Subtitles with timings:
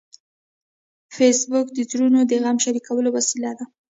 [1.15, 3.65] فېسبوک د زړونو د غم شریکولو وسیله ده